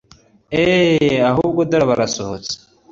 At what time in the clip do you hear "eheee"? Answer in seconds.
0.61-1.17